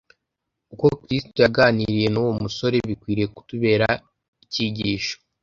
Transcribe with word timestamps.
Uko 0.73 0.85
Kristo 1.01 1.37
yaganiriye 1.45 2.07
n'uwo 2.09 2.31
musore 2.41 2.75
bikwiriye 2.89 3.27
kutubera 3.35 3.87
icyigisho. 4.43 5.15